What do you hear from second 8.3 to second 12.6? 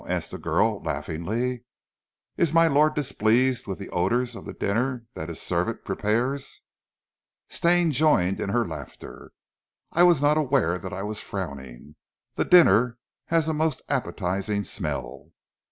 in her laughter. "I was not aware that I was frowning. The